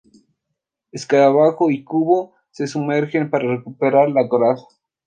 [0.91, 4.65] Escarabajo y Kubo se sumergen para recuperar la Coraza.